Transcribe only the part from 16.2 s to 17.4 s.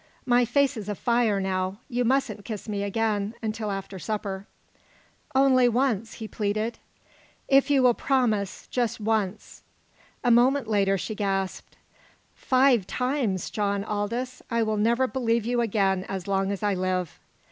long as I live!"